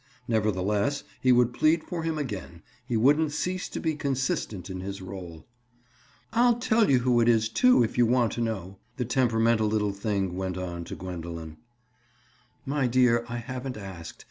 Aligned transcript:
Nevertheless, 0.27 1.03
he 1.19 1.31
would 1.31 1.53
plead 1.53 1.83
for 1.83 2.01
him 2.01 2.17
again, 2.17 2.63
he 2.87 2.97
wouldn't 2.97 3.31
cease 3.33 3.69
to 3.69 3.79
be 3.79 3.93
consistent 3.95 4.67
in 4.67 4.79
his 4.79 4.99
role. 4.99 5.45
"I'll 6.33 6.55
tell 6.57 6.89
you 6.89 7.01
who 7.01 7.21
it 7.21 7.29
is, 7.29 7.47
too, 7.47 7.83
if 7.83 7.99
you 7.99 8.07
want 8.07 8.31
to 8.31 8.41
know," 8.41 8.79
the 8.97 9.05
temperamental 9.05 9.67
little 9.67 9.93
thing 9.93 10.35
went 10.35 10.57
on 10.57 10.85
to 10.85 10.95
Gwendoline. 10.95 11.57
"My 12.65 12.87
dear, 12.87 13.23
I 13.29 13.37
haven't 13.37 13.77
asked. 13.77 14.19